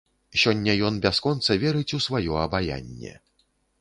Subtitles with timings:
[0.43, 3.13] Сёння ён бясконца верыць у сваё абаянне.